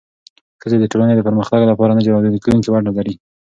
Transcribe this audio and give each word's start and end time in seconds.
ښځې 0.61 0.77
د 0.79 0.85
ټولنې 0.91 1.13
د 1.15 1.21
پرمختګ 1.27 1.61
لپاره 1.71 1.95
نه 1.97 2.01
جلا 2.05 2.19
کېدونکې 2.43 2.69
ونډه 2.71 2.91
لري. 2.97 3.15